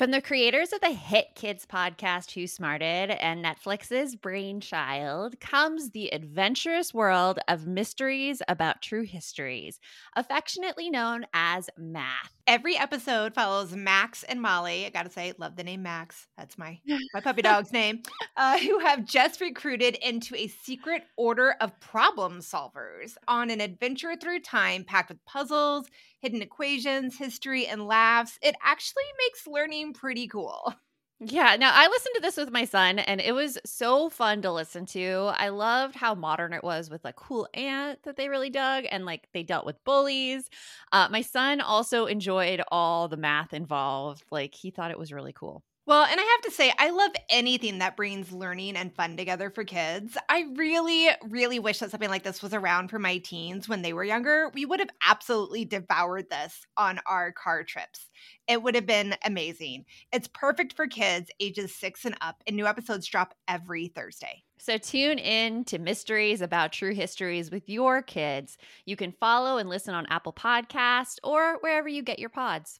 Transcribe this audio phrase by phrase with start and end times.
[0.00, 6.14] From the creators of the hit kids podcast Who Smarted and Netflix's Brainchild comes the
[6.14, 9.78] adventurous world of mysteries about true histories,
[10.16, 12.32] affectionately known as math.
[12.46, 14.86] Every episode follows Max and Molly.
[14.86, 16.28] I gotta say, love the name Max.
[16.38, 16.80] That's my
[17.12, 18.00] my puppy dog's name.
[18.38, 24.16] Uh, who have just recruited into a secret order of problem solvers on an adventure
[24.16, 25.90] through time packed with puzzles,
[26.20, 28.38] hidden equations, history, and laughs.
[28.42, 30.74] It actually makes learning pretty cool.
[31.22, 34.50] Yeah, now I listened to this with my son and it was so fun to
[34.50, 35.30] listen to.
[35.34, 39.04] I loved how modern it was with a cool aunt that they really dug and
[39.04, 40.48] like they dealt with bullies.
[40.92, 44.24] Uh, my son also enjoyed all the math involved.
[44.30, 45.62] Like he thought it was really cool.
[45.90, 49.50] Well, and I have to say, I love anything that brings learning and fun together
[49.50, 50.16] for kids.
[50.28, 53.92] I really, really wish that something like this was around for my teens when they
[53.92, 54.52] were younger.
[54.54, 58.08] We would have absolutely devoured this on our car trips.
[58.46, 59.84] It would have been amazing.
[60.12, 64.44] It's perfect for kids ages six and up, and new episodes drop every Thursday.
[64.60, 68.58] So tune in to Mysteries About True Histories with your kids.
[68.86, 72.78] You can follow and listen on Apple Podcast or wherever you get your pods.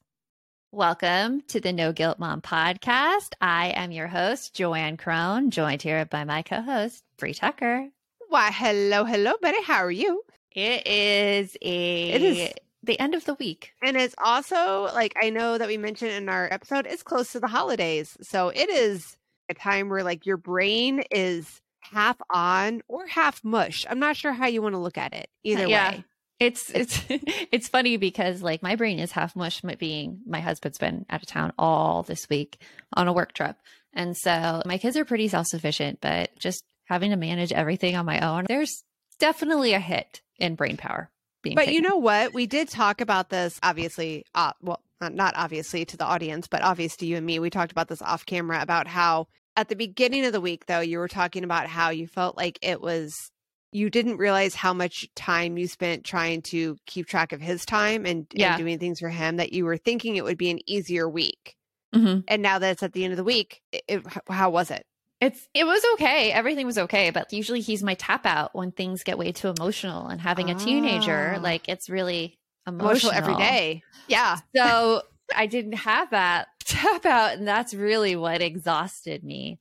[0.73, 3.33] Welcome to the No Guilt Mom podcast.
[3.41, 7.89] I am your host, Joanne Crone, joined here by my co host, Bree Tucker.
[8.29, 9.61] Why, hello, hello, Betty.
[9.65, 10.23] How are you?
[10.53, 12.11] It is a.
[12.11, 13.73] It is the end of the week.
[13.83, 17.41] And it's also like I know that we mentioned in our episode, it's close to
[17.41, 18.15] the holidays.
[18.21, 19.17] So it is
[19.49, 23.85] a time where like your brain is half on or half mush.
[23.89, 25.29] I'm not sure how you want to look at it.
[25.43, 25.91] Either Yeah.
[25.91, 26.05] way.
[26.41, 30.79] It's it's it's funny because like my brain is half mush my- being my husband's
[30.79, 32.59] been out of town all this week
[32.93, 33.55] on a work trip.
[33.93, 38.19] And so my kids are pretty self-sufficient, but just having to manage everything on my
[38.19, 38.83] own, there's
[39.19, 41.09] definitely a hit in brain power
[41.43, 42.33] being But you know what?
[42.33, 44.25] We did talk about this, obviously.
[44.33, 47.37] Uh, well, not- not obviously to the audience, but obvious to you and me.
[47.39, 50.79] We talked about this off camera about how at the beginning of the week, though,
[50.79, 53.13] you were talking about how you felt like it was,
[53.71, 58.05] you didn't realize how much time you spent trying to keep track of his time
[58.05, 58.53] and, Yeah.
[58.55, 61.55] and doing things for him, that you were thinking it would be an easier week.
[61.95, 62.23] Mhm.
[62.27, 64.85] And now that it's at the end of the week, it, it- how was it?
[65.19, 66.31] It's it was okay.
[66.31, 70.07] Everything was okay, but usually he's my tap out when things get way too emotional
[70.07, 71.41] and having a teenager, Ah.
[71.41, 73.83] like it's really emotional, Emotional every day.
[74.07, 74.37] Yeah.
[74.55, 75.03] So
[75.35, 79.59] I didn't have that tap out, and that's really what exhausted me.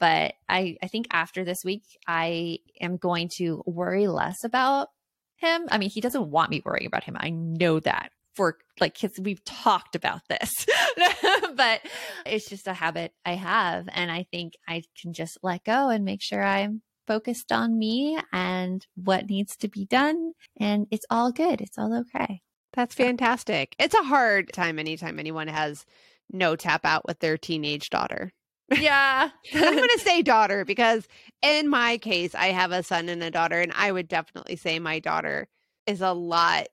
[0.00, 4.88] But I, I think after this week, I am going to worry less about
[5.36, 5.66] him.
[5.70, 7.16] I mean, he doesn't want me worrying about him.
[7.18, 10.66] I know that for like kids, we've talked about this,
[11.54, 11.80] but
[12.24, 13.88] it's just a habit I have.
[13.92, 18.18] And I think I can just let go and make sure I'm focused on me
[18.32, 20.32] and what needs to be done.
[20.58, 21.60] And it's all good.
[21.60, 22.40] It's all okay.
[22.72, 23.74] That's fantastic.
[23.78, 25.84] It's a hard time anytime anyone has
[26.32, 28.32] no tap out with their teenage daughter.
[28.78, 29.30] Yeah.
[29.54, 31.06] I'm going to say daughter because
[31.42, 34.78] in my case, I have a son and a daughter, and I would definitely say
[34.78, 35.48] my daughter
[35.86, 36.66] is a lot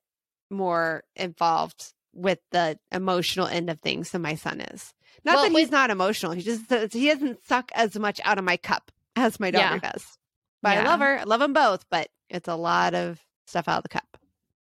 [0.49, 4.93] more involved with the emotional end of things than my son is.
[5.23, 8.37] Not Well, that he's with- not emotional; he just he doesn't suck as much out
[8.37, 10.05] of my cup as my daughter does.
[10.61, 11.19] But I love her.
[11.19, 14.17] I love them both, but it's a lot of stuff out of the cup.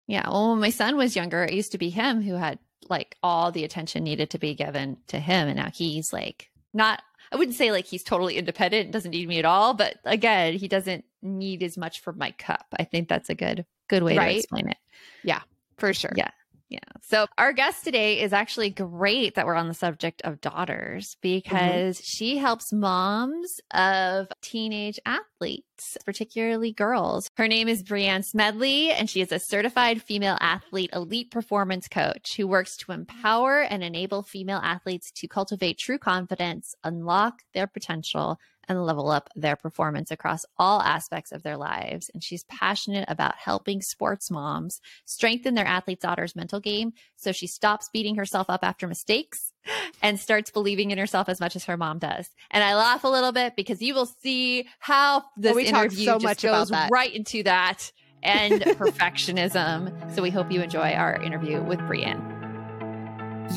[0.07, 0.29] Yeah.
[0.29, 2.59] Well, when my son was younger, it used to be him who had
[2.89, 5.47] like all the attention needed to be given to him.
[5.47, 7.01] And now he's like not,
[7.31, 9.73] I wouldn't say like he's totally independent doesn't need me at all.
[9.73, 12.65] But again, he doesn't need as much from my cup.
[12.79, 14.31] I think that's a good, good way Right.
[14.33, 14.77] to explain it.
[15.23, 15.41] Yeah,
[15.77, 16.13] for sure.
[16.15, 16.29] Yeah.
[16.69, 16.79] Yeah.
[17.01, 21.19] So our guest today is actually great that we're on the subject of daughters mm-hmm.
[21.21, 27.29] because she helps moms of teenage athletes, particularly girls.
[27.37, 32.35] Her name is Breanne Smedley, and she is a certified female athlete elite performance coach
[32.35, 38.39] who works to empower and enable female athletes to cultivate true confidence, unlock their potential,
[38.67, 42.09] and level up their performance across all aspects of their lives.
[42.13, 47.47] And she's passionate about helping sports moms strengthen their athlete daughter's mental game so she
[47.47, 49.53] stops beating herself up after mistakes
[50.01, 52.29] and starts believing in herself as much as her mom does.
[52.51, 56.13] And I laugh a little bit because you will see how this we interview so
[56.13, 56.89] just much goes that.
[56.91, 57.91] right into that
[58.23, 60.13] and perfectionism.
[60.15, 62.35] So we hope you enjoy our interview with Breanne.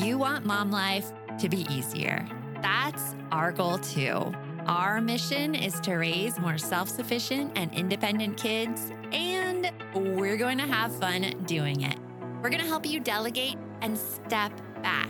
[0.03, 2.25] You want mom life to be easier.
[2.61, 4.33] That's our goal too.
[4.67, 10.67] Our mission is to raise more self sufficient and independent kids, and we're going to
[10.67, 11.97] have fun doing it.
[12.43, 14.51] We're going to help you delegate and step
[14.83, 15.09] back.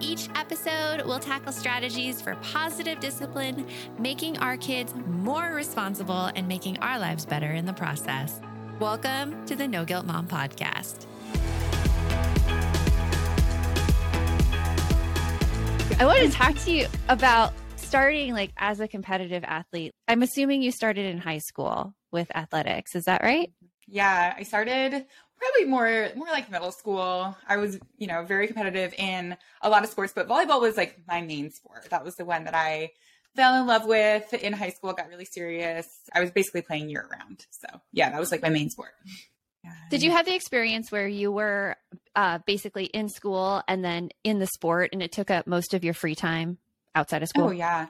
[0.00, 3.66] Each episode we'll tackle strategies for positive discipline,
[3.98, 8.38] making our kids more responsible and making our lives better in the process.
[8.80, 11.06] Welcome to the No Guilt Mom Podcast.
[15.98, 17.54] I want to talk to you about
[17.90, 19.92] starting like as a competitive athlete.
[20.08, 22.94] I'm assuming you started in high school with athletics.
[22.94, 23.52] Is that right?
[23.86, 25.04] Yeah, I started
[25.36, 27.36] probably more more like middle school.
[27.48, 31.00] I was, you know, very competitive in a lot of sports, but volleyball was like
[31.08, 31.88] my main sport.
[31.90, 32.90] That was the one that I
[33.34, 35.86] fell in love with in high school, got really serious.
[36.14, 37.46] I was basically playing year round.
[37.50, 38.92] So, yeah, that was like my main sport.
[39.64, 39.72] Yeah.
[39.90, 41.76] Did you have the experience where you were
[42.16, 45.84] uh, basically in school and then in the sport and it took up most of
[45.84, 46.58] your free time
[46.94, 47.48] outside of oh, school?
[47.48, 47.86] Oh, yeah.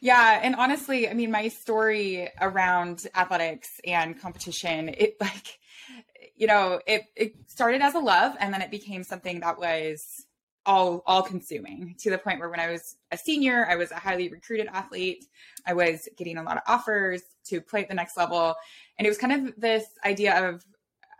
[0.00, 0.40] Yeah.
[0.42, 5.58] And honestly, I mean, my story around athletics and competition, it like,
[6.36, 10.26] you know, it, it started as a love and then it became something that was
[10.66, 13.96] all all consuming to the point where when I was a senior, I was a
[13.96, 15.24] highly recruited athlete.
[15.66, 18.54] I was getting a lot of offers to play at the next level.
[18.98, 20.64] And it was kind of this idea of,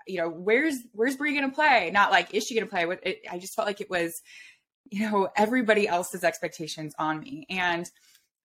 [0.07, 1.91] you know, where's where's Brie gonna play?
[1.93, 2.87] Not like is she gonna play?
[3.03, 4.23] It, I just felt like it was,
[4.91, 7.47] you know, everybody else's expectations on me.
[7.49, 7.91] And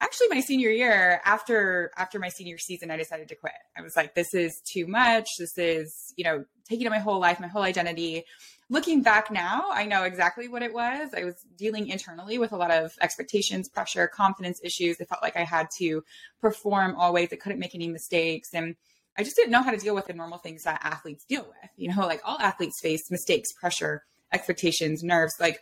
[0.01, 3.53] actually my senior year after after my senior season i decided to quit.
[3.77, 5.27] I was like this is too much.
[5.38, 8.24] This is you know taking up my whole life my whole identity.
[8.69, 11.13] Looking back now i know exactly what it was.
[11.15, 14.97] I was dealing internally with a lot of expectations pressure confidence issues.
[15.01, 16.03] I felt like i had to
[16.41, 17.30] perform always.
[17.31, 18.50] I couldn't make any mistakes.
[18.53, 18.75] And
[19.18, 21.71] i just didn't know how to deal with the normal things that athletes deal with.
[21.75, 25.33] You know like all athletes face mistakes pressure expectations nerves.
[25.39, 25.59] Like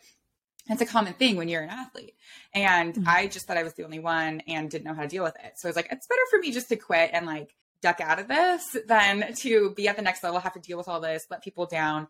[0.70, 2.16] it's a common thing when you're an athlete.
[2.54, 3.08] And mm-hmm.
[3.08, 5.36] I just thought I was the only one and didn't know how to deal with
[5.44, 5.54] it.
[5.58, 8.20] So I was like, it's better for me just to quit and like duck out
[8.20, 11.26] of this than to be at the next level, have to deal with all this,
[11.30, 12.08] let people down.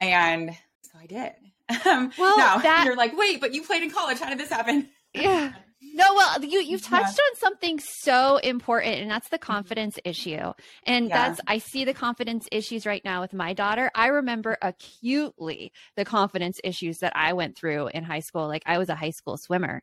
[0.00, 0.52] And
[0.82, 1.32] so I did.
[1.84, 2.84] Um, well, now that...
[2.86, 4.18] you're like, wait, but you played in college.
[4.18, 4.88] How did this happen?
[5.12, 5.52] Yeah.
[5.80, 7.30] No, well, you you've touched yeah.
[7.30, 9.52] on something so important, and that's the mm-hmm.
[9.52, 10.52] confidence issue.
[10.84, 11.28] And yeah.
[11.28, 13.90] that's I see the confidence issues right now with my daughter.
[13.94, 18.48] I remember acutely the confidence issues that I went through in high school.
[18.48, 19.82] Like I was a high school swimmer.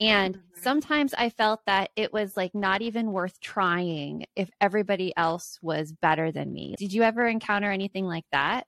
[0.00, 0.60] And mm-hmm.
[0.60, 5.92] sometimes I felt that it was like not even worth trying if everybody else was
[5.92, 6.74] better than me.
[6.78, 8.66] Did you ever encounter anything like that?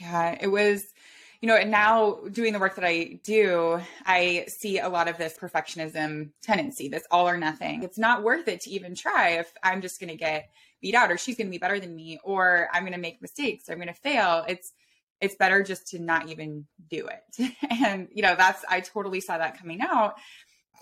[0.00, 0.84] Yeah, it was
[1.40, 5.16] you know, and now doing the work that I do, I see a lot of
[5.16, 7.82] this perfectionism tendency, this all or nothing.
[7.82, 10.50] It's not worth it to even try if I'm just going to get
[10.82, 13.22] beat out or she's going to be better than me or I'm going to make
[13.22, 14.44] mistakes or I'm going to fail.
[14.48, 14.72] It's
[15.20, 17.54] it's better just to not even do it.
[17.82, 20.14] and you know, that's I totally saw that coming out.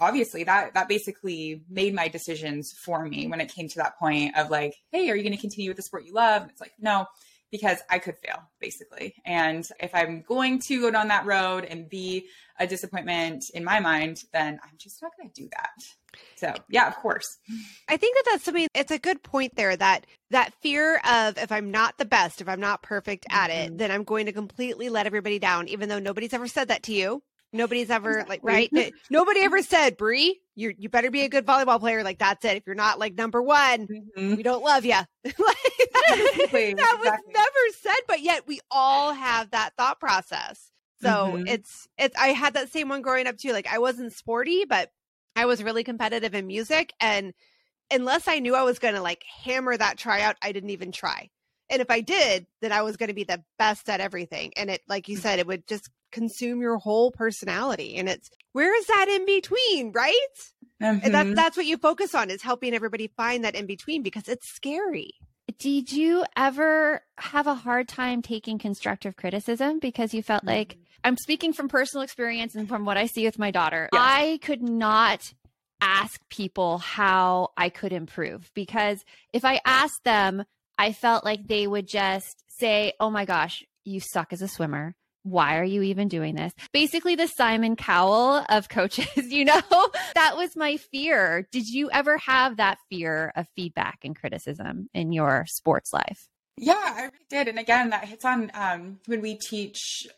[0.00, 4.36] Obviously, that that basically made my decisions for me when it came to that point
[4.36, 6.42] of like, hey, are you going to continue with the sport you love?
[6.42, 7.06] And it's like, no,
[7.50, 9.14] because I could fail basically.
[9.24, 12.26] And if I'm going to go down that road and be
[12.58, 15.70] a disappointment in my mind, then I'm just not going to do that.
[16.36, 17.38] So, yeah, of course.
[17.88, 21.52] I think that that's something it's a good point there that that fear of if
[21.52, 23.74] I'm not the best, if I'm not perfect at mm-hmm.
[23.74, 26.82] it, then I'm going to completely let everybody down even though nobody's ever said that
[26.84, 27.22] to you.
[27.52, 28.70] Nobody's ever like right.
[29.10, 32.58] Nobody ever said, "Brie, you you better be a good volleyball player." Like that's it.
[32.58, 34.36] If you're not like number one, mm-hmm.
[34.36, 34.92] we don't love you.
[35.24, 35.36] like,
[35.78, 36.74] exactly.
[36.74, 40.70] that was never said, but yet we all have that thought process.
[41.00, 41.46] So mm-hmm.
[41.46, 42.16] it's it's.
[42.18, 43.52] I had that same one growing up too.
[43.52, 44.90] Like I wasn't sporty, but
[45.34, 47.32] I was really competitive in music, and
[47.90, 51.30] unless I knew I was going to like hammer that tryout, I didn't even try.
[51.70, 54.52] And if I did, then I was going to be the best at everything.
[54.56, 55.20] And it, like you mm.
[55.20, 57.96] said, it would just consume your whole personality.
[57.96, 60.16] And it's where is that in between, right?
[60.82, 61.04] Mm-hmm.
[61.04, 61.34] And that, mm-hmm.
[61.34, 65.10] that's what you focus on is helping everybody find that in between because it's scary.
[65.58, 70.56] Did you ever have a hard time taking constructive criticism because you felt mm-hmm.
[70.56, 73.88] like I'm speaking from personal experience and from what I see with my daughter.
[73.92, 74.02] Yes.
[74.04, 75.32] I could not
[75.80, 80.44] ask people how I could improve because if I asked them,
[80.76, 84.94] I felt like they would just say, Oh my gosh, you suck as a swimmer
[85.22, 86.52] why are you even doing this?
[86.72, 89.62] Basically, the Simon Cowell of coaches, you know,
[90.14, 91.46] that was my fear.
[91.52, 96.28] Did you ever have that fear of feedback and criticism in your sports life?
[96.60, 97.48] Yeah, I really did.
[97.48, 100.08] And again, that hits on um, when we teach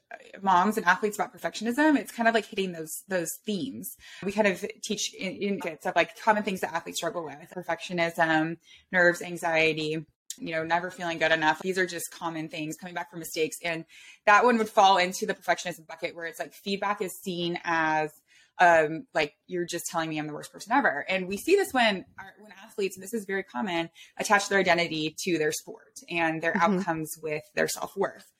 [0.41, 1.99] moms and athletes about perfectionism.
[1.99, 3.95] It's kind of like hitting those those themes.
[4.23, 8.57] We kind of teach in, in of like common things that athletes struggle with: perfectionism,
[8.91, 10.07] nerves, anxiety,
[10.41, 11.61] you know, never feeling good enough.
[11.61, 13.59] These are just common things coming back from mistakes.
[13.63, 13.85] And
[14.27, 18.11] that one would fall into the perfectionism bucket where it's like feedback is seen as
[18.59, 21.05] um, like you're just telling me I'm the worst person ever.
[21.09, 22.05] And we see this when
[22.39, 26.53] when athletes, and this is very common, attach their identity to their sport and their
[26.53, 26.79] mm-hmm.
[26.79, 28.31] outcomes with their self worth.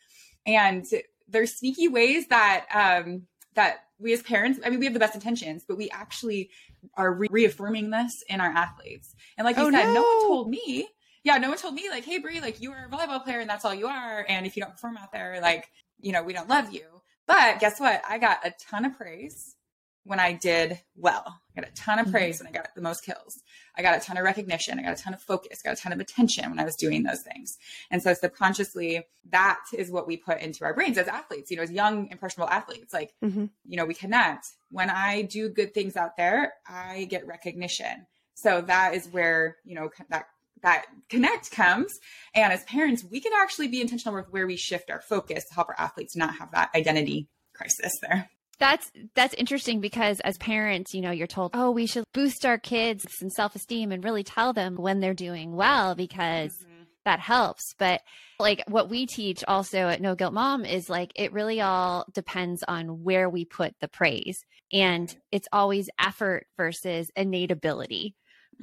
[0.47, 0.85] And
[1.29, 5.15] there's sneaky ways that um, that we as parents, I mean, we have the best
[5.15, 6.51] intentions, but we actually
[6.95, 9.15] are re- reaffirming this in our athletes.
[9.37, 9.95] And like you oh, said, no.
[9.95, 10.89] no one told me
[11.25, 13.51] yeah, no one told me like, hey Brie, like you are a volleyball player and
[13.51, 14.25] that's all you are.
[14.29, 15.69] And if you don't perform out there, like,
[16.01, 16.85] you know, we don't love you.
[17.27, 18.03] But guess what?
[18.09, 19.55] I got a ton of praise
[20.05, 21.39] when I did well.
[21.55, 22.11] I got a ton of Mhm.
[22.13, 23.39] praise when I got the most kills.
[23.77, 24.79] I got a ton of recognition.
[24.79, 27.03] I got a ton of focus, got a ton of attention when I was doing
[27.03, 27.59] those things.
[27.91, 31.63] And so subconsciously, that is what we put into our brains as athletes, you know,
[31.63, 32.95] as young, impressionable athletes.
[32.95, 33.51] Like, Mhm.
[33.67, 34.47] you know, we connect.
[34.71, 38.07] When I do good things out there, I get recognition.
[38.35, 40.27] So that is where, you know, that
[40.63, 41.99] that connect comes.
[42.35, 45.55] And as parents, we can actually be intentional with where we shift our focus to
[45.55, 48.31] help our athletes not have that identity crisis there.
[48.59, 52.59] That's that's interesting because as parents, you know, you're told, "Oh, we should boost our
[52.59, 56.83] kids and self-esteem and really tell them when they're doing well because mm-hmm.
[57.07, 58.03] that helps." But
[58.39, 62.63] like what we teach also at No Guilt Mom is like it really all depends
[62.69, 64.45] on where we put the praise.
[64.71, 65.19] And mm-hmm.
[65.33, 68.15] it's always effort versus innate ability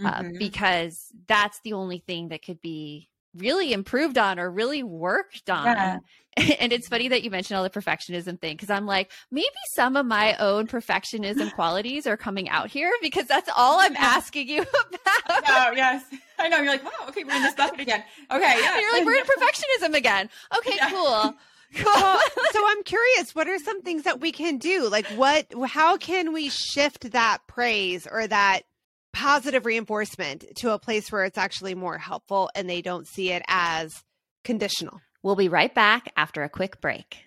[0.04, 0.40] uh, Mhm.
[0.40, 5.66] because that's the only thing that could be really improved on or really worked on.
[5.66, 6.00] Yeah.
[6.60, 9.96] and it's funny that you mentioned all the perfectionism thing because I'm like, maybe some
[9.96, 14.62] of my own perfectionism qualities are coming out here because that's all I'm asking you
[14.90, 15.44] about.
[15.48, 16.04] Oh, yes.
[16.40, 16.58] I know.
[16.58, 18.04] You're like, wow, okay, we're in this bucket again.
[18.32, 18.80] Okay, yeah.
[18.80, 20.30] You're like, we're in perfectionism again.
[20.60, 20.90] Okay, Yeah.
[20.92, 21.34] cool.
[21.76, 21.92] Cool.
[21.96, 22.22] well,
[22.54, 24.88] so I'm curious, what are some things that we can do?
[24.90, 28.62] Like what how can we shift that praise or that
[29.18, 33.44] positive reinforcement to a place where it's actually more helpful and they don't see it
[33.48, 34.04] as
[34.44, 35.02] conditional?
[35.24, 37.27] we'll be right back after a quick break.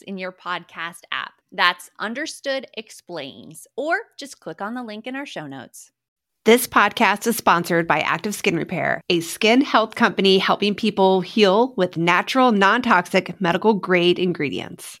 [0.00, 1.32] in your podcast app.
[1.50, 5.90] That's Understood Explains, or just click on the link in our show notes.
[6.44, 11.74] This podcast is sponsored by Active Skin Repair, a skin health company helping people heal
[11.76, 15.00] with natural, non toxic, medical grade ingredients.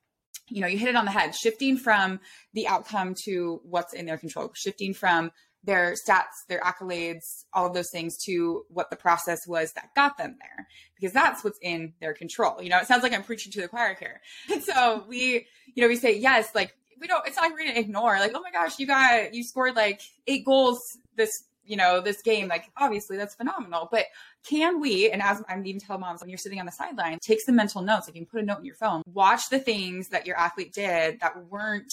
[0.53, 2.21] you know, you hit it on the head, shifting from
[2.53, 5.31] the outcome to what's in their control, shifting from
[5.65, 10.19] their stats, their accolades, all of those things to what the process was that got
[10.19, 10.67] them there,
[10.97, 12.61] because that's what's in their control.
[12.61, 14.21] You know, it sounds like I'm preaching to the choir here.
[14.53, 17.65] And so we, you know, we say, yes, like we don't, it's not like we're
[17.65, 20.81] going to ignore, like, oh my gosh, you got, you scored like eight goals
[21.17, 21.31] this,
[21.64, 22.49] you know, this game.
[22.49, 23.88] Like, obviously that's phenomenal.
[23.90, 24.07] But
[24.49, 27.40] can we, and as I'm even telling moms when you're sitting on the sideline, take
[27.40, 28.09] some mental notes.
[28.09, 30.73] Like you can put a note in your phone, watch the things that your athlete
[30.73, 31.92] did that weren't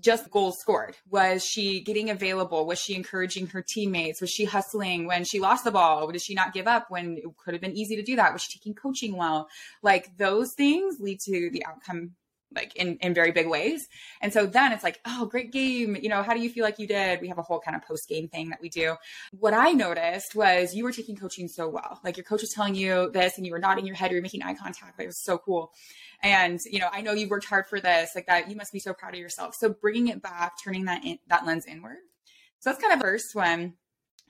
[0.00, 0.96] just goals scored?
[1.10, 2.66] Was she getting available?
[2.66, 4.20] Was she encouraging her teammates?
[4.20, 6.10] Was she hustling when she lost the ball?
[6.10, 8.32] Did she not give up when it could have been easy to do that?
[8.32, 9.48] Was she taking coaching well?
[9.82, 12.12] Like those things lead to the outcome
[12.54, 13.88] like in, in very big ways.
[14.20, 15.96] And so then it's like, oh, great game.
[16.00, 17.20] You know, how do you feel like you did?
[17.20, 18.96] We have a whole kind of post game thing that we do.
[19.38, 22.00] What I noticed was you were taking coaching so well.
[22.04, 24.22] Like your coach was telling you this and you were nodding your head, you were
[24.22, 25.00] making eye contact.
[25.00, 25.72] It was so cool
[26.22, 28.78] and you know i know you worked hard for this like that you must be
[28.78, 31.98] so proud of yourself so bringing it back turning that in, that lens inward
[32.60, 33.74] so that's kind of first one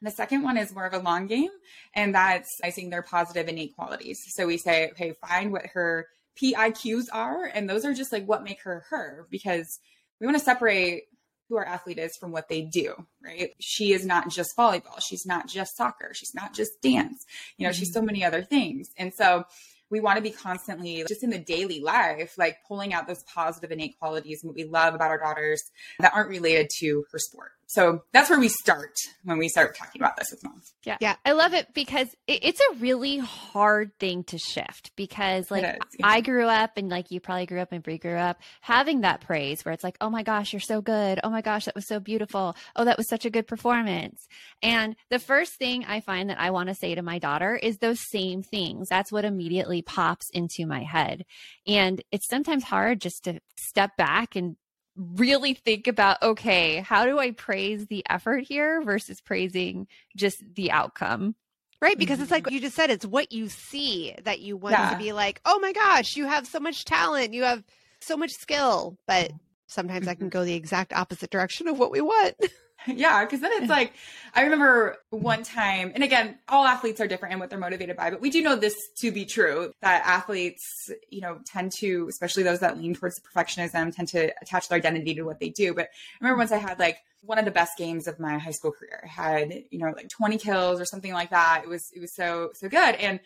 [0.00, 1.50] the second one is more of a long game
[1.94, 6.06] and that's i think their positive innate qualities so we say okay find what her
[6.40, 9.78] PIQs are and those are just like what make her her because
[10.20, 11.04] we want to separate
[11.48, 13.50] who our athlete is from what they do, right?
[13.60, 15.00] She is not just volleyball.
[15.00, 16.12] She's not just soccer.
[16.14, 17.26] She's not just dance.
[17.58, 17.78] You know, mm-hmm.
[17.78, 18.88] she's so many other things.
[18.96, 19.44] And so
[19.90, 23.70] we want to be constantly just in the daily life, like pulling out those positive
[23.70, 25.62] innate qualities and what we love about our daughters
[26.00, 27.50] that aren't related to her sport.
[27.72, 30.74] So that's where we start when we start talking about this with moms.
[30.84, 30.98] Yeah.
[31.00, 31.16] Yeah.
[31.24, 36.06] I love it because it's a really hard thing to shift because like is, yeah.
[36.06, 39.22] I grew up and like you probably grew up and Brie grew up having that
[39.22, 41.18] praise where it's like, oh my gosh, you're so good.
[41.24, 42.54] Oh my gosh, that was so beautiful.
[42.76, 44.26] Oh, that was such a good performance.
[44.62, 47.78] And the first thing I find that I want to say to my daughter is
[47.78, 48.90] those same things.
[48.90, 51.24] That's what immediately pops into my head.
[51.66, 54.56] And it's sometimes hard just to step back and
[54.96, 60.70] really think about okay, how do I praise the effort here versus praising just the
[60.70, 61.34] outcome?
[61.80, 62.54] Right, because it's like mm-hmm.
[62.54, 64.90] you just said, it's what you see that you want yeah.
[64.90, 67.64] to be like, oh my gosh, you have so much talent, you have
[67.98, 68.96] so much skill.
[69.08, 69.32] But
[69.66, 70.38] sometimes I can mm-hmm.
[70.38, 72.36] go the exact opposite direction of what we want.
[72.94, 73.94] Yeah, because then it's like
[74.34, 78.10] I remember one time, and again, all athletes are different in what they're motivated by,
[78.10, 82.42] but we do know this to be true that athletes, you know, tend to, especially
[82.42, 85.74] those that lean towards perfectionism, tend to attach their identity to what they do.
[85.74, 85.88] But I
[86.20, 89.02] remember once I had like one of the best games of my high school career.
[89.04, 91.62] I had, you know, like 20 kills or something like that.
[91.64, 92.94] It was it was so so good.
[92.96, 93.20] And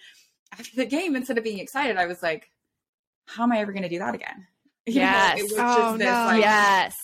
[0.52, 2.50] after the game, instead of being excited, I was like,
[3.26, 4.46] how am I ever going to do that again?
[4.88, 5.36] You yes.
[5.36, 6.26] Know, it was oh, just this, no.
[6.26, 6.94] like, yes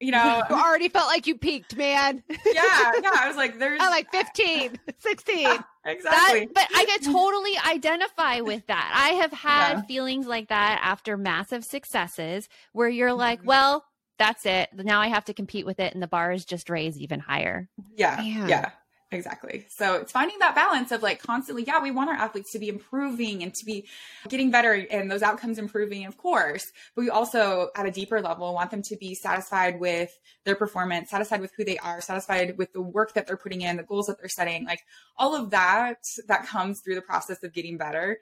[0.00, 0.42] you know?
[0.48, 2.22] you already felt like you peaked man.
[2.46, 5.48] Yeah yeah i was like there's I like 15 16
[5.84, 6.46] exactly.
[6.46, 8.92] That, but i could totally identify with that.
[8.94, 9.82] I have had yeah.
[9.82, 13.48] feelings like that after massive successes where you're like mm-hmm.
[13.48, 13.84] well
[14.18, 14.68] that's it.
[14.74, 17.68] Now i have to compete with it and the bar is just raised even higher.
[17.96, 18.70] Yeah yeah
[19.10, 19.64] Exactly.
[19.70, 22.68] So it's finding that balance of like constantly, yeah, we want our athletes to be
[22.68, 23.86] improving and to be
[24.28, 26.70] getting better and those outcomes improving, of course.
[26.94, 30.10] But we also, at a deeper level, want them to be satisfied with
[30.44, 33.78] their performance, satisfied with who they are, satisfied with the work that they're putting in,
[33.78, 34.82] the goals that they're setting, like
[35.16, 38.18] all of that that comes through the process of getting better.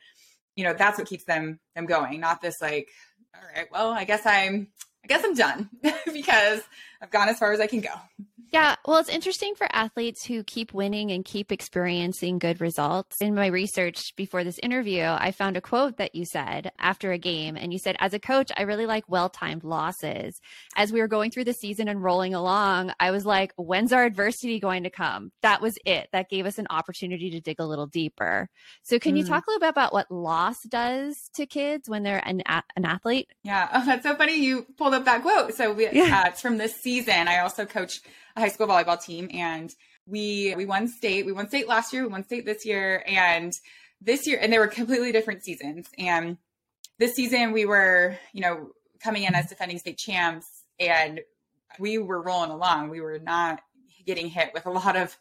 [0.54, 2.88] You know, that's what keeps them them going, not this like,
[3.34, 4.68] all right, well, I guess I'm
[5.04, 5.70] I guess I'm done
[6.12, 6.62] because
[7.02, 7.90] I've gone as far as I can go.
[8.52, 13.20] Yeah, well, it's interesting for athletes who keep winning and keep experiencing good results.
[13.20, 17.18] In my research before this interview, I found a quote that you said after a
[17.18, 20.40] game, and you said, As a coach, I really like well timed losses.
[20.76, 24.04] As we were going through the season and rolling along, I was like, When's our
[24.04, 25.32] adversity going to come?
[25.42, 26.08] That was it.
[26.12, 28.48] That gave us an opportunity to dig a little deeper.
[28.84, 29.18] So, can mm.
[29.18, 32.84] you talk a little bit about what loss does to kids when they're an, an
[32.84, 33.28] athlete?
[33.42, 34.36] Yeah, oh, that's so funny.
[34.36, 35.54] You pulled up that quote.
[35.54, 36.22] So, we, yeah.
[36.24, 37.26] uh, it's from this season.
[37.26, 38.00] I also coach
[38.36, 39.74] a high school volleyball team and
[40.06, 41.26] we we won state.
[41.26, 43.52] We won state last year, we won state this year and
[44.00, 45.88] this year and they were completely different seasons.
[45.98, 46.38] And
[47.00, 48.70] this season we were, you know,
[49.00, 50.46] coming in as defending state champs
[50.78, 51.22] and
[51.80, 52.90] we were rolling along.
[52.90, 53.58] We were not
[54.06, 55.16] getting hit with a lot of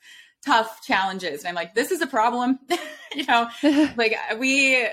[0.45, 1.39] tough challenges.
[1.39, 2.60] And I'm like, this is a problem.
[3.15, 3.49] you know,
[3.97, 4.88] like we,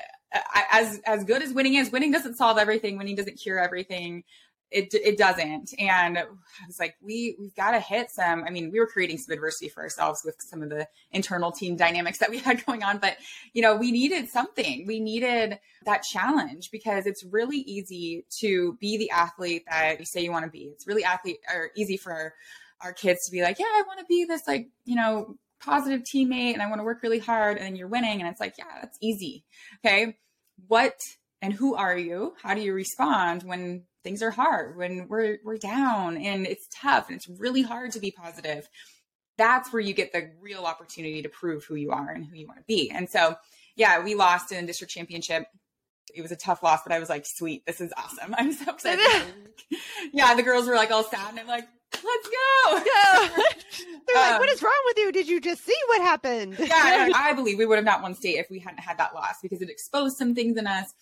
[0.72, 2.96] as, as good as winning is, winning doesn't solve everything.
[2.96, 4.24] Winning doesn't cure everything.
[4.72, 5.70] It, it doesn't.
[5.78, 6.24] And I
[6.66, 9.68] was like, we, we've got to hit some, I mean, we were creating some adversity
[9.68, 13.16] for ourselves with some of the internal team dynamics that we had going on, but
[13.52, 18.96] you know, we needed something, we needed that challenge because it's really easy to be
[18.96, 20.70] the athlete that you say you want to be.
[20.72, 22.34] It's really athlete or easy for
[22.80, 26.02] our kids to be like, yeah, I want to be this like, you know, positive
[26.02, 28.54] teammate and I want to work really hard and then you're winning and it's like,
[28.58, 29.44] yeah, that's easy.
[29.84, 30.16] Okay.
[30.66, 30.94] What
[31.40, 32.34] and who are you?
[32.42, 37.08] How do you respond when things are hard, when we're we're down and it's tough
[37.08, 38.68] and it's really hard to be positive?
[39.38, 42.46] That's where you get the real opportunity to prove who you are and who you
[42.46, 42.90] want to be.
[42.90, 43.36] And so,
[43.76, 45.46] yeah, we lost in district championship
[46.14, 48.34] it was a tough loss, but I was like, sweet, this is awesome.
[48.38, 49.04] I'm so excited.
[50.12, 52.76] yeah, the girls were like all sad, and I'm like, let's go.
[52.76, 53.28] Yeah.
[54.06, 55.12] They're um, like, what um, wrong with you?
[55.12, 56.56] Did you just see what happened?
[56.58, 59.36] Yeah, I believe we would have not won state if we hadn't had that loss
[59.42, 60.92] because it exposed some things in us,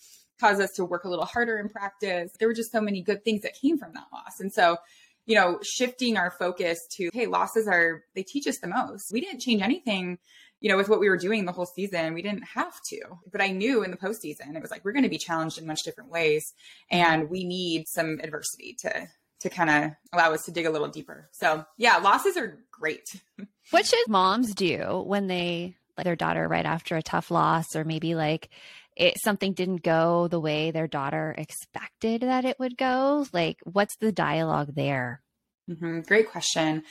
[0.41, 2.31] caused us to work a little harder in practice.
[2.39, 4.39] There were just so many good things that came from that loss.
[4.39, 4.77] And so,
[5.25, 9.11] you know, shifting our focus to, hey, losses are, they teach us the most.
[9.13, 10.17] We didn't change anything
[10.61, 13.01] you know, with what we were doing the whole season, we didn't have to.
[13.31, 15.65] But I knew in the postseason, it was like we're going to be challenged in
[15.65, 16.53] much different ways,
[16.89, 19.07] and we need some adversity to
[19.41, 21.27] to kind of allow us to dig a little deeper.
[21.31, 23.09] So yeah, losses are great.
[23.71, 27.83] what should moms do when they let their daughter right after a tough loss or
[27.83, 28.49] maybe like
[28.95, 33.25] it something didn't go the way their daughter expected that it would go?
[33.33, 35.21] Like what's the dialogue there?
[35.69, 36.01] Mm-hmm.
[36.01, 36.83] Great question.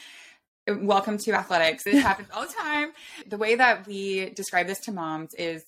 [0.68, 1.84] Welcome to athletics.
[1.84, 2.92] This happens all the time.
[3.26, 5.64] The way that we describe this to moms is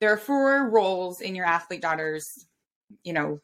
[0.00, 2.26] there are four roles in your athlete daughter's,
[3.04, 3.38] you know,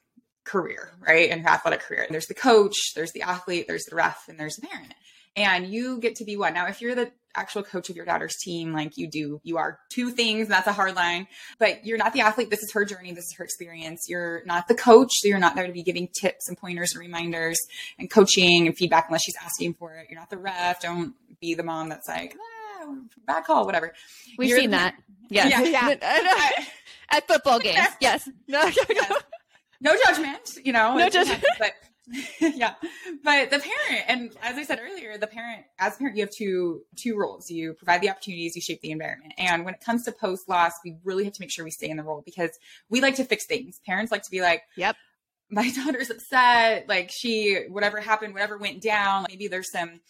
[0.44, 1.31] career, right?
[1.31, 2.07] In her athletic career.
[2.11, 4.92] There's the coach, there's the athlete, there's the ref, and there's the parent.
[5.36, 6.54] And you get to be one.
[6.54, 9.78] Now, if you're the actual coach of your daughter's team, like you do, you are
[9.90, 10.48] two things.
[10.48, 12.50] That's a hard line, but you're not the athlete.
[12.50, 13.12] This is her journey.
[13.12, 14.06] This is her experience.
[14.08, 15.10] You're not the coach.
[15.12, 17.58] So you're not there to be giving tips and pointers and reminders
[17.98, 20.08] and coaching and feedback unless she's asking for it.
[20.10, 20.80] You're not the ref.
[20.80, 22.36] Don't be the mom that's like,
[22.82, 22.94] ah,
[23.26, 23.94] bad call, whatever.
[24.36, 24.94] We've you're seen the, that.
[25.30, 25.68] Yes.
[25.70, 25.90] Yeah.
[25.90, 26.64] yeah.
[27.10, 27.86] At football games.
[28.00, 28.26] yes.
[28.46, 28.62] No.
[28.88, 29.22] yes
[29.80, 31.72] no judgment, you know, no judgment, but
[32.40, 32.74] yeah,
[33.22, 36.30] but the parent, and as I said earlier, the parent, as a parent, you have
[36.30, 37.50] two two roles.
[37.50, 40.72] You provide the opportunities, you shape the environment, and when it comes to post loss,
[40.84, 43.24] we really have to make sure we stay in the role because we like to
[43.24, 43.80] fix things.
[43.84, 44.96] Parents like to be like, "Yep,
[45.50, 46.88] my daughter's upset.
[46.88, 49.26] Like she, whatever happened, whatever went down.
[49.28, 50.00] Maybe there's some."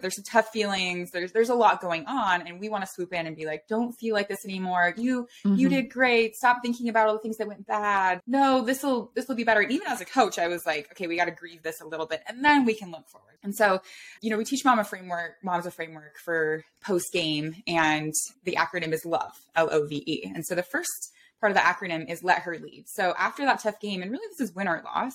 [0.00, 3.12] There's some tough feelings there's there's a lot going on and we want to swoop
[3.12, 5.56] in and be like don't feel like this anymore you mm-hmm.
[5.56, 9.10] you did great stop thinking about all the things that went bad no this will
[9.14, 11.26] this will be better and even as a coach i was like okay we got
[11.26, 13.80] to grieve this a little bit and then we can look forward and so
[14.20, 18.12] you know we teach mom a framework mom's a framework for post game and
[18.44, 22.40] the acronym is love l-o-v-e and so the first part of the acronym is let
[22.40, 22.84] her lead.
[22.88, 25.12] So after that tough game, and really this is win or loss,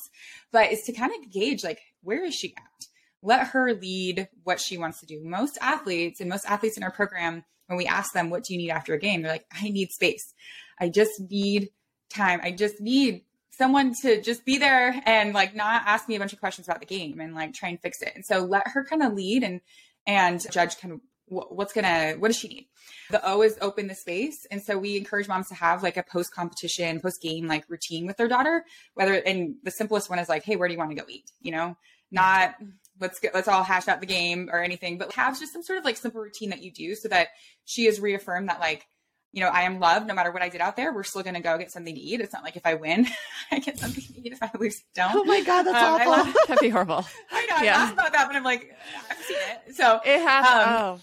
[0.52, 2.88] but is to kind of gauge like, where is she at?
[3.24, 5.22] Let her lead what she wants to do.
[5.24, 8.60] Most athletes and most athletes in our program, when we ask them, what do you
[8.60, 9.22] need after a game?
[9.22, 10.34] They're like, I need space.
[10.80, 11.70] I just need
[12.10, 12.42] time.
[12.44, 16.34] I just need someone to just be there and like not ask me a bunch
[16.34, 18.12] of questions about the game and like try and fix it.
[18.16, 19.62] And so let her kind of lead and,
[20.06, 22.68] and judge kind of what's gonna what does she need
[23.10, 26.04] the o is open the space and so we encourage moms to have like a
[26.04, 30.30] post competition post game like routine with their daughter whether and the simplest one is
[30.30, 31.76] like hey where do you want to go eat you know
[32.12, 32.56] not
[33.00, 35.80] let's get let's all hash out the game or anything but have just some sort
[35.80, 37.30] of like simple routine that you do so that
[37.66, 38.86] she is reaffirmed that like
[39.32, 40.94] you know i am loved no matter what i did out there.
[40.94, 42.22] We're still going to go get something to eat.
[42.22, 43.08] It's not like if i win
[43.52, 44.34] i get something to eat.
[44.34, 45.16] If i lose don't.
[45.16, 46.12] Oh my god that's um, awful.
[46.12, 47.06] love, that'd be horrible.
[47.32, 47.88] I know yeah.
[47.90, 48.72] i about that but i'm like
[49.10, 49.76] i've seen it.
[49.76, 51.00] So it has um, oh.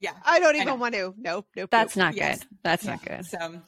[0.00, 0.12] yeah.
[0.24, 2.06] I don't even I want to nope nope that's nope.
[2.06, 2.40] not yes.
[2.40, 2.90] good that's yeah.
[2.90, 3.26] not good.
[3.26, 3.60] So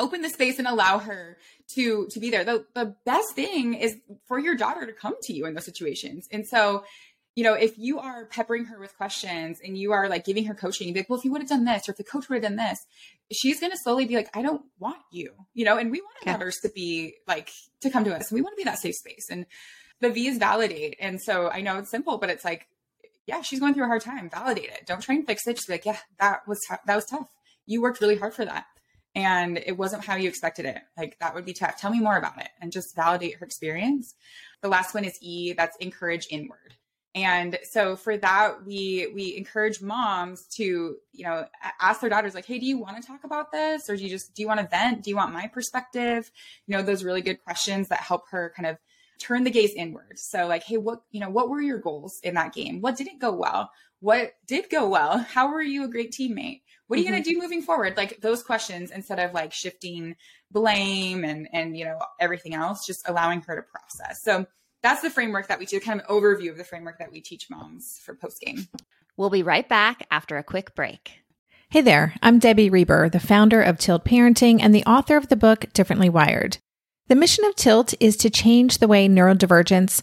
[0.00, 1.36] open the space and allow her
[1.74, 2.44] to to be there.
[2.44, 6.26] The the best thing is for your daughter to come to you in those situations.
[6.32, 6.84] And so,
[7.36, 10.54] you know, if you are peppering her with questions and you are like giving her
[10.54, 12.28] coaching, you'd be like, well, if you would have done this, or if the coach
[12.28, 12.80] would have done this,
[13.30, 16.32] she's gonna slowly be like, I don't want you, you know, and we want our
[16.32, 17.50] daughters to be like
[17.82, 18.30] to come to us.
[18.30, 19.28] And we want to be that safe space.
[19.30, 19.46] And
[20.00, 20.96] the V is validate.
[20.98, 22.66] And so I know it's simple, but it's like,
[23.26, 24.30] yeah, she's going through a hard time.
[24.30, 24.86] Validate it.
[24.86, 25.56] Don't try and fix it.
[25.56, 27.28] Just be like, yeah, that was t- that was tough.
[27.66, 28.64] You worked really hard for that
[29.14, 30.78] and it wasn't how you expected it.
[30.96, 31.80] Like that would be tough.
[31.80, 34.14] Tell me more about it and just validate her experience.
[34.62, 36.74] The last one is E, that's encourage inward.
[37.14, 41.44] And so for that, we we encourage moms to, you know,
[41.80, 44.08] ask their daughters like, "Hey, do you want to talk about this, or do you
[44.08, 45.02] just do you want to vent?
[45.02, 46.30] Do you want my perspective?"
[46.68, 48.78] You know, those really good questions that help her kind of
[49.20, 50.18] turn the gaze inward.
[50.18, 52.80] So like, hey, what, you know, what were your goals in that game?
[52.80, 53.70] What didn't go well?
[54.00, 55.18] What did go well?
[55.18, 56.62] How were you a great teammate?
[56.90, 57.12] What are you mm-hmm.
[57.12, 57.96] going to do moving forward?
[57.96, 60.16] Like those questions instead of like shifting
[60.50, 64.24] blame and and you know everything else, just allowing her to process.
[64.24, 64.44] So
[64.82, 67.48] that's the framework that we do, kind of overview of the framework that we teach
[67.48, 68.66] moms for post game.
[69.16, 71.20] We'll be right back after a quick break.
[71.68, 75.36] Hey there, I'm Debbie Reber, the founder of Tilt Parenting and the author of the
[75.36, 76.58] book Differently Wired.
[77.06, 80.02] The mission of Tilt is to change the way neurodivergence,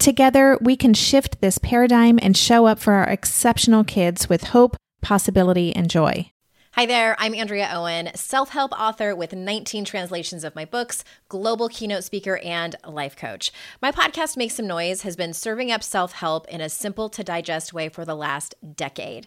[0.00, 4.74] Together, we can shift this paradigm and show up for our exceptional kids with hope,
[5.02, 6.32] possibility, and joy.
[6.74, 11.68] Hi there, I'm Andrea Owen, self help author with 19 translations of my books, global
[11.68, 13.52] keynote speaker, and life coach.
[13.82, 17.22] My podcast, Make Some Noise, has been serving up self help in a simple to
[17.22, 19.26] digest way for the last decade.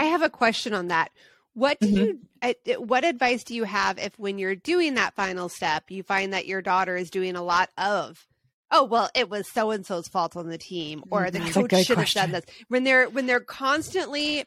[0.00, 1.10] I have a question on that.
[1.52, 2.50] What do mm-hmm.
[2.64, 6.32] you what advice do you have if when you're doing that final step, you find
[6.32, 8.26] that your daughter is doing a lot of
[8.70, 11.98] oh well it was so and so's fault on the team or the coach should
[11.98, 14.44] have done this when they're when they're constantly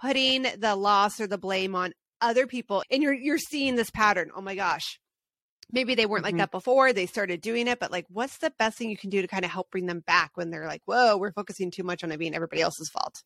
[0.00, 4.30] putting the loss or the blame on other people and you're you're seeing this pattern
[4.36, 5.00] oh my gosh
[5.72, 6.36] maybe they weren't mm-hmm.
[6.36, 9.10] like that before they started doing it but like what's the best thing you can
[9.10, 11.82] do to kind of help bring them back when they're like whoa we're focusing too
[11.82, 13.22] much on it being everybody else's fault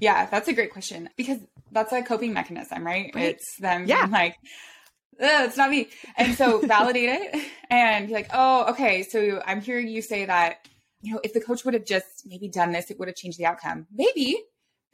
[0.00, 1.38] yeah, that's a great question because
[1.70, 3.10] that's a coping mechanism, right?
[3.14, 3.24] right.
[3.26, 4.06] It's them yeah.
[4.10, 4.36] like,
[5.18, 5.88] it's not me.
[6.16, 9.02] And so validate it and be like, oh, okay.
[9.02, 10.68] So I'm hearing you say that,
[11.02, 13.38] you know, if the coach would have just maybe done this, it would have changed
[13.38, 13.86] the outcome.
[13.92, 14.42] Maybe,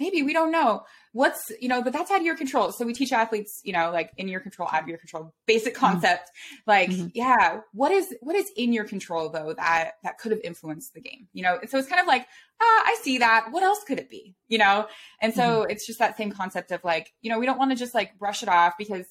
[0.00, 0.82] maybe we don't know
[1.12, 3.90] what's you know but that's out of your control so we teach athletes you know
[3.92, 5.84] like in your control out of your control basic mm-hmm.
[5.86, 6.70] concept mm-hmm.
[6.70, 7.08] like mm-hmm.
[7.14, 11.00] yeah what is what is in your control though that that could have influenced the
[11.00, 12.26] game you know so it's kind of like
[12.60, 14.86] ah i see that what else could it be you know
[15.20, 15.70] and so mm-hmm.
[15.70, 18.18] it's just that same concept of like you know we don't want to just like
[18.18, 19.06] brush it off because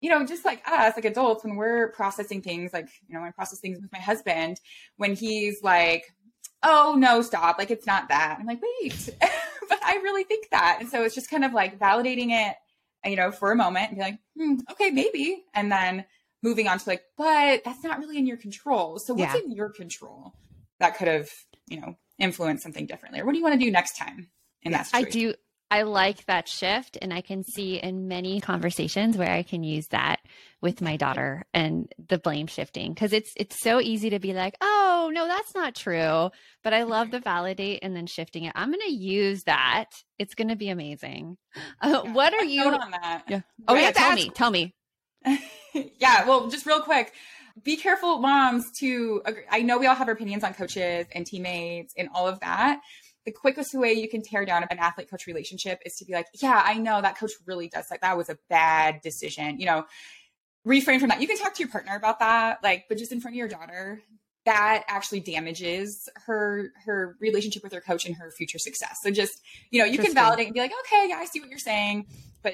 [0.00, 3.28] you know, just like us, like adults, when we're processing things, like, you know, when
[3.28, 4.60] I process things with my husband,
[4.98, 6.04] when he's like,
[6.64, 9.10] oh no stop like it's not that i'm like wait
[9.68, 12.56] but i really think that and so it's just kind of like validating it
[13.04, 16.04] you know for a moment and be like hmm, okay maybe and then
[16.42, 19.40] moving on to like but that's not really in your control so what's yeah.
[19.40, 20.34] in your control
[20.80, 21.30] that could have
[21.68, 24.28] you know influenced something differently or what do you want to do next time
[24.62, 25.06] in that situation?
[25.06, 25.34] i do
[25.74, 26.98] I like that shift.
[27.02, 30.20] And I can see in many conversations where I can use that
[30.62, 34.56] with my daughter and the blame shifting because it's it's so easy to be like,
[34.60, 36.30] oh no, that's not true.
[36.62, 38.52] But I love the validate and then shifting it.
[38.54, 39.86] I'm going to use that.
[40.16, 41.38] It's going to be amazing.
[41.82, 43.24] Uh, yeah, what are you on that?
[43.26, 43.40] Yeah.
[43.66, 44.76] Oh yeah, tell me, tell me.
[45.74, 46.24] yeah.
[46.24, 47.12] Well, just real quick
[47.62, 52.08] be careful moms to i know we all have opinions on coaches and teammates and
[52.12, 52.80] all of that
[53.24, 56.26] the quickest way you can tear down an athlete coach relationship is to be like,
[56.34, 59.58] yeah, I know that coach really does like that was a bad decision.
[59.58, 59.86] You know,
[60.64, 61.20] refrain from that.
[61.20, 63.48] You can talk to your partner about that, like, but just in front of your
[63.48, 64.02] daughter,
[64.44, 68.98] that actually damages her her relationship with her coach and her future success.
[69.02, 71.48] So just, you know, you can validate and be like, okay, yeah, I see what
[71.48, 72.06] you're saying,
[72.42, 72.52] but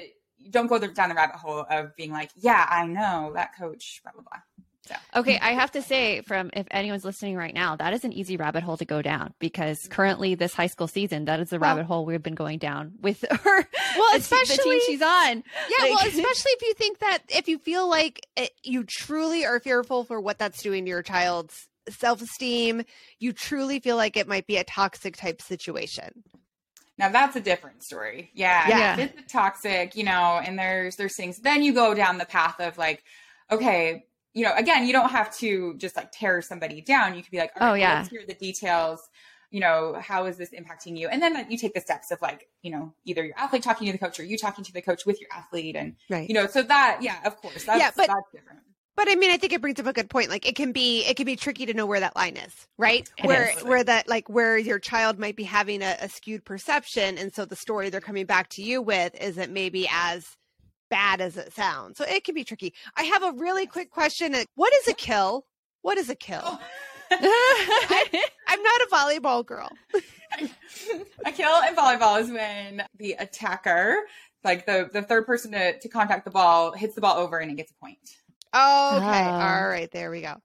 [0.49, 4.13] don't go down the rabbit hole of being like, yeah, I know that coach, blah
[4.13, 4.39] blah blah.
[4.87, 8.13] So Okay, I have to say, from if anyone's listening right now, that is an
[8.13, 11.59] easy rabbit hole to go down because currently this high school season, that is the
[11.59, 13.37] Well- rabbit hole we've been going down with her.
[13.55, 15.43] Well, the te- the especially team she's on.
[15.69, 19.59] Yeah, well, especially if you think that if you feel like it, you truly are
[19.59, 22.83] fearful for what that's doing to your child's self esteem,
[23.19, 26.23] you truly feel like it might be a toxic type situation.
[26.97, 28.31] Now that's a different story.
[28.33, 28.67] Yeah.
[28.67, 28.97] Yeah.
[28.99, 32.59] If it's toxic, you know, and there's there's things then you go down the path
[32.59, 33.03] of like,
[33.51, 37.15] okay, you know, again, you don't have to just like tear somebody down.
[37.15, 37.95] You could be like, all Oh, yeah.
[37.99, 39.01] let's hear the details.
[39.49, 41.09] You know, how is this impacting you?
[41.09, 43.91] And then you take the steps of like, you know, either your athlete talking to
[43.91, 45.75] the coach or you talking to the coach with your athlete.
[45.75, 46.27] And, Right.
[46.29, 47.65] you know, so that, yeah, of course.
[47.65, 48.59] That's, Yeah, but- that's different.
[48.97, 50.29] But I mean, I think it brings up a good point.
[50.29, 53.09] Like it can be, it can be tricky to know where that line is, right?
[53.17, 53.63] It where, is.
[53.63, 57.45] where that, like, where your child might be having a, a skewed perception, and so
[57.45, 60.27] the story they're coming back to you with isn't maybe as
[60.91, 61.97] bad as it sounds.
[61.97, 62.73] So it can be tricky.
[62.95, 64.35] I have a really quick question.
[64.35, 65.47] Uh, what is a kill?
[65.81, 66.43] What is a kill?
[66.43, 66.59] Oh.
[67.11, 69.69] I'm not a volleyball girl.
[71.25, 73.95] a kill in volleyball is when the attacker,
[74.43, 77.51] like the, the third person to, to contact the ball, hits the ball over and
[77.51, 77.97] it gets a point.
[78.03, 78.15] Okay.
[78.53, 78.99] Oh.
[78.99, 79.89] All right.
[79.91, 80.35] There we go.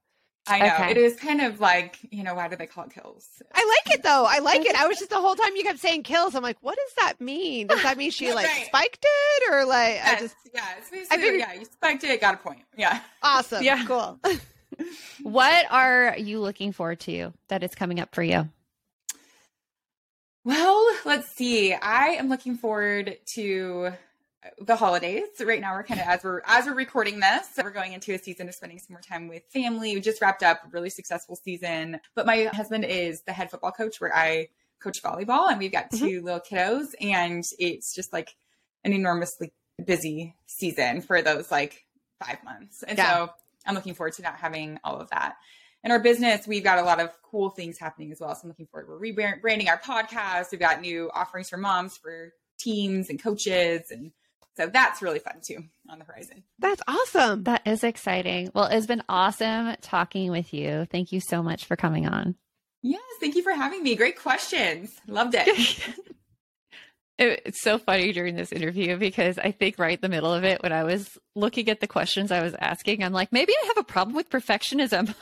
[0.47, 0.73] I know.
[0.73, 0.91] Okay.
[0.91, 3.27] It is kind of like, you know, why do they call it kills?
[3.53, 4.25] I like it though.
[4.27, 4.75] I like it.
[4.75, 6.35] I was just the whole time you kept saying kills.
[6.35, 7.67] I'm like, what does that mean?
[7.67, 8.65] Does that mean she like Right.
[8.67, 12.33] spiked it or like I just yeah, it's basically, figured- yeah, you spiked it, got
[12.35, 12.61] a point.
[12.77, 13.01] Yeah.
[13.21, 13.63] awesome.
[13.63, 13.83] Yeah.
[13.85, 14.19] Cool.
[15.23, 18.49] what are you looking forward to that is coming up for you?
[20.43, 21.73] Well, let's see.
[21.73, 23.91] I am looking forward to
[24.59, 25.23] the holidays.
[25.43, 28.19] Right now we're kind of as we're as we're recording this, we're going into a
[28.19, 29.95] season of spending some more time with family.
[29.95, 31.99] We just wrapped up a really successful season.
[32.15, 34.47] But my husband is the head football coach where I
[34.81, 36.05] coach volleyball and we've got mm-hmm.
[36.05, 38.35] 2 little kiddos and it's just like
[38.83, 39.51] an enormously
[39.83, 41.85] busy season for those like
[42.23, 42.83] 5 months.
[42.83, 43.25] And Yeah.
[43.25, 43.33] so
[43.65, 45.35] I'm looking forward to not having all of that.
[45.83, 48.33] In our business, we've got a lot of cool things happening as well.
[48.35, 48.89] So I'm looking forward.
[48.89, 50.51] We're rebranding our podcast.
[50.51, 53.91] We've got new offerings for moms, for teams and coaches.
[53.91, 54.11] And
[54.57, 56.43] so that's really fun too on the horizon.
[56.59, 57.43] That's awesome.
[57.43, 58.51] That is exciting.
[58.53, 60.85] Well, it's been awesome talking with you.
[60.91, 62.35] Thank you so much for coming on.
[62.81, 63.01] Yes.
[63.19, 63.95] Thank you for having me.
[63.95, 64.93] Great questions.
[65.07, 65.47] Loved it.
[67.19, 70.43] It- It's so funny during this interview because I think right in the middle of
[70.43, 73.65] it, when I was looking at the questions I was asking, I'm like, maybe I
[73.69, 75.15] have a problem with perfectionism.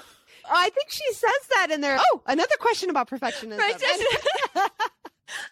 [0.50, 1.98] I think she says that in there.
[1.98, 3.58] Oh, another question about perfectionism.
[3.58, 3.82] Right.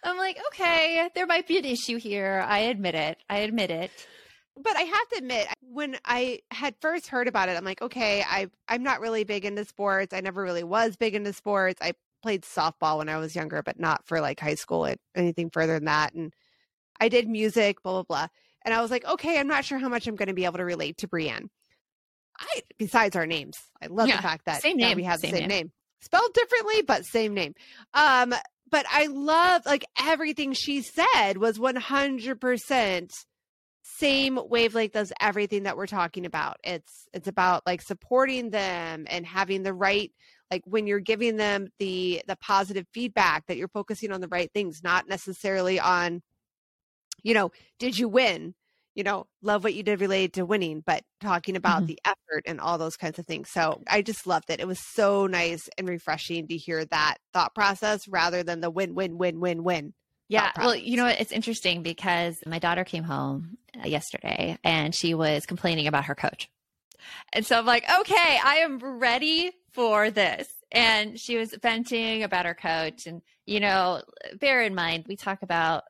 [0.02, 2.44] I'm like, okay, there might be an issue here.
[2.46, 3.18] I admit it.
[3.28, 3.90] I admit it.
[4.62, 8.22] but I have to admit, when I had first heard about it, I'm like, okay,
[8.22, 10.14] I I'm not really big into sports.
[10.14, 11.80] I never really was big into sports.
[11.82, 15.50] I played softball when I was younger, but not for like high school or anything
[15.50, 16.14] further than that.
[16.14, 16.32] And
[17.00, 18.26] I did music, blah blah blah.
[18.64, 20.58] And I was like, okay, I'm not sure how much I'm going to be able
[20.58, 21.48] to relate to Breanne.
[22.38, 25.20] I besides our names, I love Yeah, the fact that same that name, we have
[25.20, 25.48] same the same name.
[25.48, 27.54] name, spelled differently, but same name.
[27.92, 28.34] Um,
[28.74, 33.12] but I love like everything she said was 100 percent
[33.84, 36.56] same wavelength as everything that we're talking about.
[36.64, 40.10] It's it's about like supporting them and having the right
[40.50, 44.50] like when you're giving them the the positive feedback that you're focusing on the right
[44.52, 46.20] things, not necessarily on
[47.22, 48.56] you know, did you win?
[48.94, 51.86] You know, love what you did related to winning, but talking about Mhm.
[51.88, 53.50] the effort and all those kinds of things.
[53.50, 54.60] So I just loved it.
[54.60, 58.94] It was so nice and refreshing to hear that thought process rather than the win,
[58.94, 59.94] win, win, win, win.
[60.28, 60.52] Yeah.
[60.56, 61.06] Well, you know?
[61.06, 66.14] It's interesting because my daughter came home uh, yesterday and she was complaining about her
[66.14, 66.48] coach.
[67.32, 70.48] And so I'm like, okay, I am ready for this.
[70.72, 73.06] And she was venting about her coach.
[73.06, 74.02] And, you know,
[74.40, 75.84] bear in mind, we talk about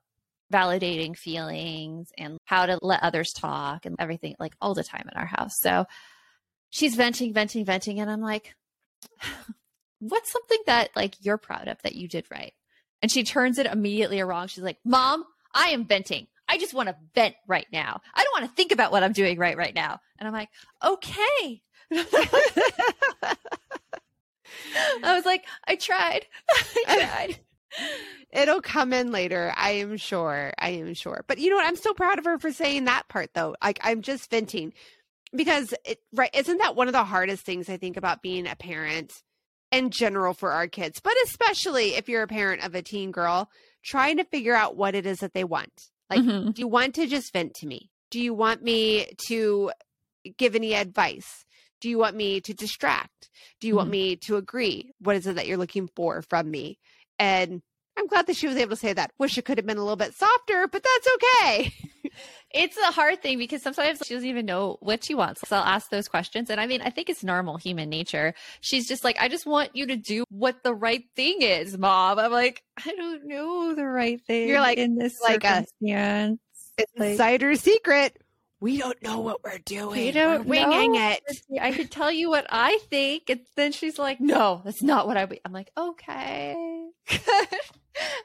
[0.52, 5.18] validating feelings and how to let others talk and everything like all the time in
[5.18, 5.58] our house.
[5.58, 5.86] So
[6.70, 8.00] she's venting, venting, venting.
[8.00, 8.54] And I'm like,
[10.00, 12.52] what's something that like you're proud of that you did right?
[13.02, 14.46] And she turns it immediately wrong.
[14.46, 16.26] She's like, Mom, I am venting.
[16.48, 18.00] I just want to vent right now.
[18.14, 20.00] I don't want to think about what I'm doing right right now.
[20.18, 20.50] And I'm like,
[20.84, 21.62] okay.
[25.02, 26.26] I was like, I tried.
[26.54, 27.40] I tried.
[28.32, 30.52] It'll come in later, I am sure.
[30.58, 31.24] I am sure.
[31.26, 31.66] But you know what?
[31.66, 33.54] I'm so proud of her for saying that part though.
[33.62, 34.72] Like I'm just venting
[35.34, 38.56] because it, right isn't that one of the hardest things I think about being a
[38.56, 39.12] parent
[39.72, 43.50] in general for our kids, but especially if you're a parent of a teen girl,
[43.84, 45.90] trying to figure out what it is that they want.
[46.10, 46.54] Like Mhm.
[46.54, 47.90] do you want to just vent to me?
[48.10, 49.72] Do you want me to
[50.38, 51.44] give any advice?
[51.80, 53.30] Do you want me to distract?
[53.60, 53.92] Do you want Mhm.
[53.92, 54.92] me to agree?
[55.00, 56.78] What is it that you're looking for from me?
[57.18, 57.62] And
[57.96, 59.12] I'm glad that she was able to say that.
[59.18, 61.74] Wish it could have been a little bit softer, but that's okay.
[62.50, 65.46] it's a hard thing because sometimes she doesn't even know what she wants.
[65.48, 66.50] So I'll ask those questions.
[66.50, 68.34] And I mean, I think it's normal human nature.
[68.60, 72.18] She's just like, I just want you to do what the right thing is, mom.
[72.18, 74.48] I'm like, I don't know the right thing.
[74.48, 76.40] You're like- in this like a- circumstance.
[76.98, 78.16] Like- Insider secret.
[78.60, 80.06] We don't know what we're doing.
[80.06, 81.20] We don't we're winging it.
[81.60, 83.28] I could tell you what I think.
[83.28, 85.40] And then she's like, no, that's not what I, be.
[85.44, 86.54] I'm like, okay.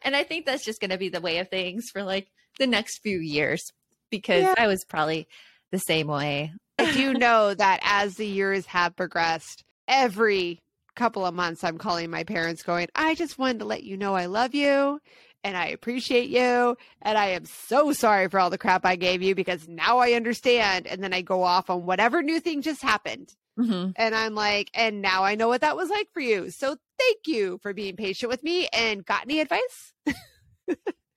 [0.03, 2.27] and I think that's just going to be the way of things for like
[2.57, 3.71] the next few years
[4.09, 4.55] because Yeah.
[4.57, 5.27] I was probably
[5.71, 6.53] the same way.
[6.77, 10.59] I do know that as the years have progressed, every
[10.95, 14.15] couple of months I'm calling my parents going, I just wanted to let you know
[14.15, 14.99] I love you
[15.43, 16.77] and I appreciate you.
[17.01, 20.13] And I am so sorry for all the crap I gave you because now I
[20.13, 20.87] understand.
[20.87, 23.33] And then I go off on whatever new thing just happened.
[23.57, 23.91] Mm-hmm.
[23.95, 26.49] And I'm like, and now I know what that was like for you.
[26.49, 29.93] So thank you for being patient with me and got any advice?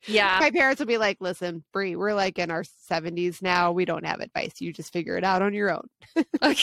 [0.09, 0.39] Yeah.
[0.41, 3.71] my parents will be like, listen, Brie, we're like in our 70s now.
[3.71, 4.61] We don't have advice.
[4.61, 5.87] You just figure it out on your own.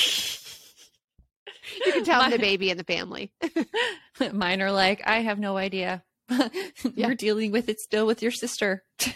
[1.85, 3.31] You can tell I'm the baby in the family.
[4.33, 6.03] Mine are like, I have no idea.
[6.95, 8.83] You're dealing with it still with your sister.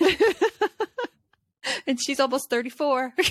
[1.87, 3.13] and she's almost 34.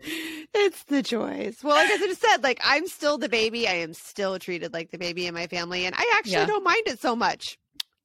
[0.00, 1.58] it's the joys.
[1.62, 3.68] Well, like I just said, like I'm still the baby.
[3.68, 6.46] I am still treated like the baby in my family, and I actually Yeah.
[6.46, 7.58] don't mind it so much.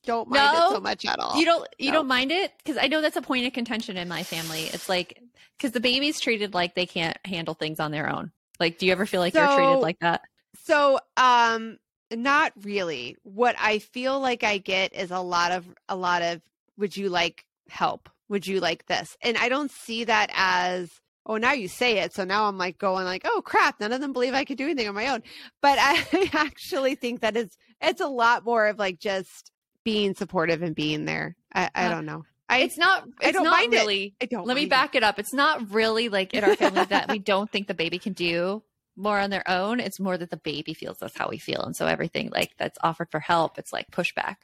[0.05, 1.37] Don't mind it so much at all.
[1.37, 1.97] you don't you no.
[1.97, 4.63] don't mind it because I know that's a point of contention in my family.
[4.63, 5.21] It's like
[5.57, 8.31] because the baby's treated like they can't handle things on their own.
[8.59, 10.21] Like, do you ever feel like you're treated like that?
[10.63, 11.77] So, um,
[12.11, 13.15] not really.
[13.23, 16.41] What I feel like I get is a lot of a lot of
[16.77, 18.09] would you like help?
[18.29, 19.17] Would you like this?
[19.21, 20.89] And I don't see that as
[21.25, 22.13] oh now you say it.
[22.13, 24.65] So now I'm like going like, oh crap, none of them believe I could do
[24.65, 25.23] anything on my own.
[25.61, 29.51] But I actually think that it's it's a lot more of like just
[29.83, 31.35] being supportive and being there.
[31.53, 32.25] I, I Uh, don't know.
[32.49, 33.03] I it's not.
[33.19, 33.77] It's I don't not mind it.
[33.77, 34.15] really.
[34.21, 34.69] I don't Let me mind it.
[34.69, 35.19] back it up.
[35.19, 38.63] It's not really like in our family that we don't think the baby can do
[38.97, 39.79] more on their own.
[39.79, 42.77] It's more that the baby feels that's how we feel, and so everything like that's
[42.83, 44.37] offered for help, it's like pushback.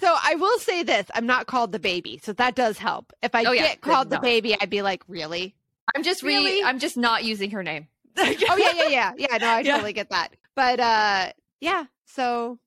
[0.00, 3.12] So I will say this: I'm not called the baby, so that does help.
[3.22, 3.62] If I Oh, yeah.
[3.64, 5.54] get called the baby, I'd be like, really?
[5.94, 6.62] I'm just re- Really?
[6.64, 7.88] I'm just not using her name.
[8.18, 9.38] oh yeah, yeah, yeah, yeah.
[9.38, 9.72] No, I Yeah.
[9.74, 10.28] totally get that.
[10.56, 11.84] But uh, yeah.
[12.06, 12.58] So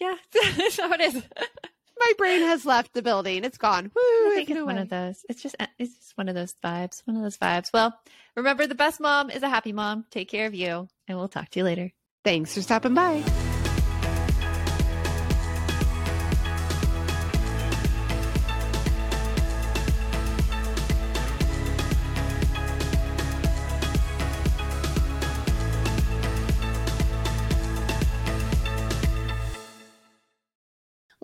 [0.00, 1.22] Yeah, that's how it is.
[2.00, 3.44] My brain has left the building.
[3.44, 3.84] It's gone.
[3.94, 4.00] Woo!
[4.02, 5.24] I think it's flew one of those.
[5.28, 7.02] It's just it's just one of those vibes.
[7.06, 7.72] One of those vibes.
[7.72, 7.98] Well,
[8.36, 10.06] remember the best mom is a happy mom.
[10.10, 11.92] Take care of you, and we'll talk to you later.
[12.24, 13.22] Thanks for stopping by.